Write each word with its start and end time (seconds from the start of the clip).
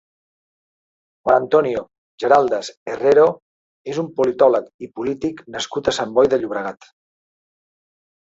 Juan 1.25 1.35
Antonio 1.43 1.81
Geraldes 2.23 2.71
Herrero 2.93 3.27
és 3.93 3.99
un 4.03 4.09
politòleg 4.21 4.87
i 4.87 4.91
polític 5.01 5.43
nascut 5.57 5.91
a 5.93 5.97
Sant 5.99 6.15
Boi 6.17 6.31
de 6.35 6.39
Llobregat. 6.41 6.89